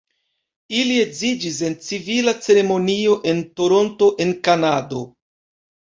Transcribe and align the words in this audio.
Ili 0.79 0.95
edziĝis 1.01 1.59
en 1.67 1.77
civila 1.89 2.35
ceremonio 2.47 3.21
en 3.35 3.47
Toronto 3.63 4.13
en 4.27 4.37
Kanado. 4.49 5.09